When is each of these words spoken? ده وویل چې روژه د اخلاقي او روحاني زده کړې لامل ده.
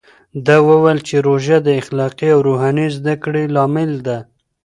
ده 0.45 0.55
وویل 0.67 0.99
چې 1.07 1.15
روژه 1.27 1.57
د 1.63 1.69
اخلاقي 1.81 2.29
او 2.35 2.39
روحاني 2.47 2.87
زده 2.97 3.15
کړې 3.23 3.43
لامل 3.55 3.91
ده. 4.07 4.17